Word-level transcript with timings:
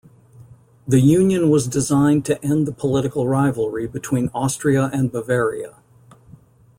The 0.87 0.99
union 0.99 1.51
was 1.51 1.67
designed 1.67 2.25
to 2.25 2.43
end 2.43 2.65
the 2.65 2.71
political 2.71 3.27
rivalry 3.27 3.85
between 3.85 4.31
Austria 4.33 4.89
and 4.91 5.11
Bavaria. 5.11 5.75